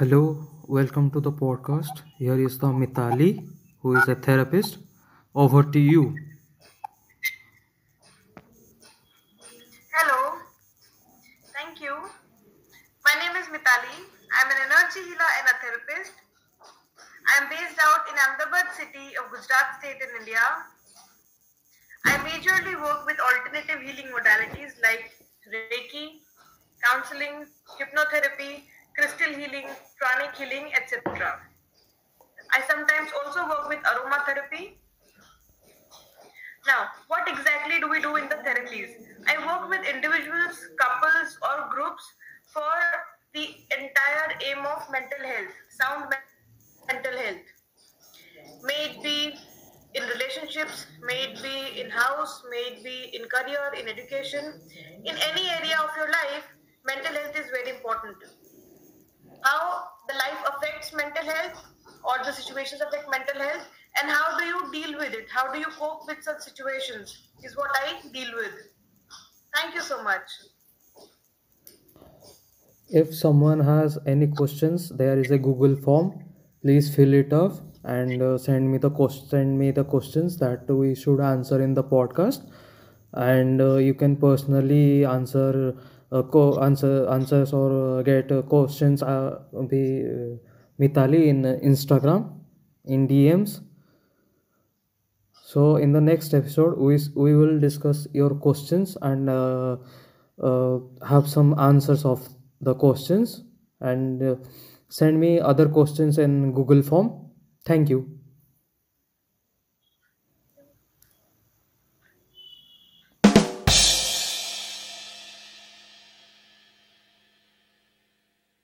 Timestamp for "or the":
62.04-62.32